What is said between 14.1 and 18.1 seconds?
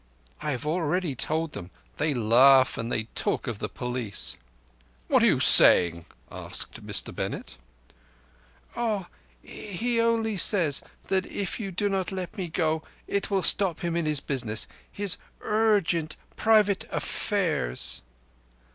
business—his ur gent private af fairs."